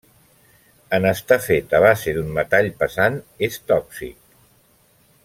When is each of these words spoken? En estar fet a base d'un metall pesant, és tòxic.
En 0.97 1.05
estar 1.09 1.37
fet 1.49 1.75
a 1.79 1.83
base 1.85 2.15
d'un 2.17 2.33
metall 2.39 2.73
pesant, 2.81 3.21
és 3.49 3.63
tòxic. 3.73 4.21